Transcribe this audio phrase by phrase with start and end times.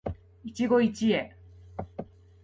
[0.41, 0.91] 一期一会